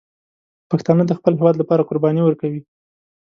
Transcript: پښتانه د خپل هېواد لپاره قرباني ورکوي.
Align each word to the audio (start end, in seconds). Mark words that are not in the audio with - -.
پښتانه 0.71 1.03
د 1.07 1.11
خپل 1.19 1.33
هېواد 1.39 1.55
لپاره 1.61 1.87
قرباني 1.89 2.21
ورکوي. 2.23 2.61